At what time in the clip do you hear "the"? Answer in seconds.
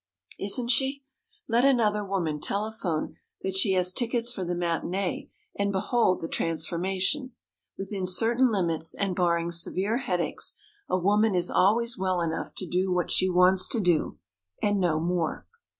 4.43-4.55, 6.21-6.27